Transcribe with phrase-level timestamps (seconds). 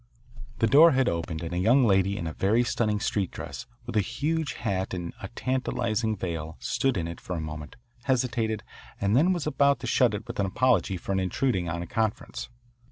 [0.57, 3.95] The door had opened and a young lady in a very stunning street dress, with
[3.95, 7.75] a huge hat and a tantalising veil, stood in it for a moment,
[8.05, 8.63] hesitated,
[8.99, 12.49] and then was about to shut it with an apology for intruding on a conference.